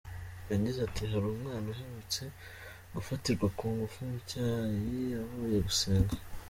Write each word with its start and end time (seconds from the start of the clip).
Yagize 0.51 0.79
ati” 0.87 1.01
Hari 1.11 1.25
umwana 1.33 1.65
uherutse 1.73 2.23
gufatirwa 2.95 3.47
ku 3.57 3.65
ngufu 3.73 3.99
mu 4.09 4.19
cyayi 4.29 4.99
avuye 5.23 5.59
gusenga. 5.67 6.13